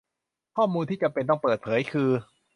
[0.55, 2.09] ข้อมูลที่จำเป็นต้องเปิดเผยคือ